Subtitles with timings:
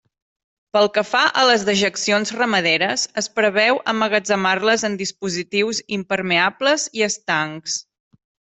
[0.77, 7.81] Pel que fa a les dejeccions ramaderes, es preveu emmagatzemar-les en dispositius impermeables i estancs.